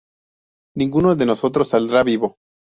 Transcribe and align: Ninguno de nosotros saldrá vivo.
Ninguno 0.77 1.15
de 1.15 1.27
nosotros 1.27 1.69
saldrá 1.69 2.01
vivo. 2.01 2.37